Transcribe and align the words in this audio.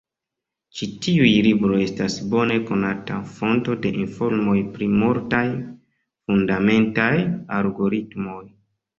Ĉi 0.77 0.85
tiuj 1.07 1.25
libroj 1.47 1.75
estas 1.87 2.13
bone 2.31 2.55
konata 2.69 3.17
fonto 3.33 3.75
de 3.83 3.91
informoj 4.03 4.55
pri 4.77 4.87
multaj 4.93 5.43
fundamentaj 6.31 7.11
algoritmoj. 7.59 8.41